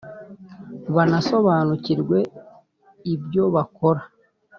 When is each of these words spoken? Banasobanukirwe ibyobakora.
Banasobanukirwe 0.95 2.19
ibyobakora. 3.13 4.01